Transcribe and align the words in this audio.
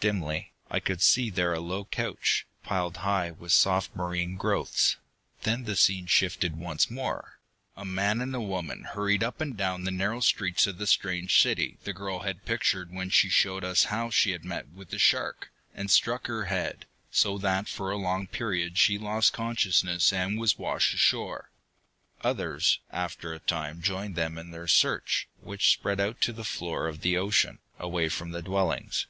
Dimly, 0.00 0.54
I 0.70 0.80
could 0.80 1.02
see 1.02 1.28
there 1.28 1.52
a 1.52 1.60
low 1.60 1.84
couch, 1.84 2.46
piled 2.62 2.96
high 2.96 3.32
with 3.32 3.52
soft 3.52 3.94
marine 3.94 4.36
growths. 4.36 4.96
Then 5.42 5.64
the 5.64 5.76
scene 5.76 6.06
shifted 6.06 6.56
once 6.56 6.88
more. 6.90 7.38
A 7.76 7.84
man 7.84 8.22
and 8.22 8.34
a 8.34 8.40
woman 8.40 8.84
hurried 8.84 9.22
up 9.22 9.42
and 9.42 9.54
down 9.58 9.84
the 9.84 9.90
narrow 9.90 10.20
streets 10.20 10.66
of 10.66 10.78
the 10.78 10.86
strange 10.86 11.38
city 11.38 11.76
the 11.84 11.92
girl 11.92 12.20
had 12.20 12.46
pictured 12.46 12.94
when 12.94 13.10
she 13.10 13.28
showed 13.28 13.62
us 13.62 13.84
how 13.92 14.08
she 14.08 14.30
had 14.30 14.42
met 14.42 14.68
with 14.70 14.88
the 14.88 14.98
shark, 14.98 15.52
and 15.74 15.90
struck 15.90 16.28
her 16.28 16.46
head, 16.46 16.86
so 17.10 17.36
that 17.36 17.68
for 17.68 17.90
a 17.90 17.98
long 17.98 18.26
period 18.26 18.78
she 18.78 18.96
lost 18.96 19.34
consciousness 19.34 20.14
and 20.14 20.38
was 20.40 20.56
washed 20.56 20.94
ashore. 20.94 21.50
Others, 22.22 22.78
after 22.90 23.34
a 23.34 23.38
time, 23.38 23.82
joined 23.82 24.16
them 24.16 24.38
in 24.38 24.50
their 24.50 24.66
search, 24.66 25.28
which 25.42 25.70
spread 25.72 26.00
out 26.00 26.22
to 26.22 26.32
the 26.32 26.42
floor 26.42 26.86
of 26.86 27.02
the 27.02 27.18
ocean, 27.18 27.58
away 27.78 28.08
from 28.08 28.30
the 28.30 28.40
dwellings. 28.40 29.04